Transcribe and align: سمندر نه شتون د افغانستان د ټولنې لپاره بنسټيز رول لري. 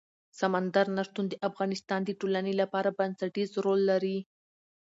سمندر 0.39 0.85
نه 0.97 1.03
شتون 1.07 1.25
د 1.29 1.33
افغانستان 1.49 1.99
د 2.05 2.11
ټولنې 2.19 2.53
لپاره 2.61 2.95
بنسټيز 2.99 3.49
رول 3.65 3.81
لري. 3.91 4.17